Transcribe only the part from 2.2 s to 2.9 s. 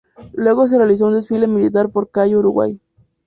Uruguay.